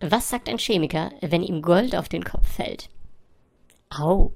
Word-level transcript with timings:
Was 0.00 0.30
sagt 0.30 0.48
ein 0.48 0.58
Chemiker, 0.58 1.10
wenn 1.20 1.42
ihm 1.42 1.60
Gold 1.60 1.94
auf 1.94 2.08
den 2.08 2.24
Kopf 2.24 2.46
fällt? 2.46 2.88
Au. 3.90 4.32